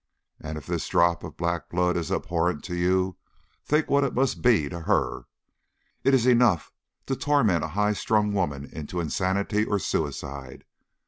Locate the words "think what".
3.63-4.03